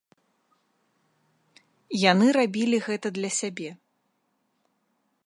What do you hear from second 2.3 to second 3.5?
рабілі гэта для